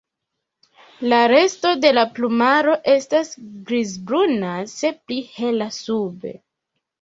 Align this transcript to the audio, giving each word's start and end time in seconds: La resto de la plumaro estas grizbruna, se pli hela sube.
La 1.11 1.17
resto 1.31 1.73
de 1.83 1.91
la 1.97 2.05
plumaro 2.15 2.73
estas 2.93 3.29
grizbruna, 3.69 4.55
se 4.73 4.93
pli 5.03 5.21
hela 5.37 5.69
sube. 5.79 6.35